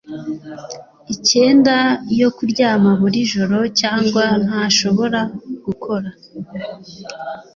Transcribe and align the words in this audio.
icyenda 1.13 1.75
yo 2.21 2.29
kuryama 2.35 2.91
buri 3.01 3.19
joro 3.31 3.59
cyangwa 3.79 4.23
ntashobora 4.45 5.19
gukora 5.65 6.09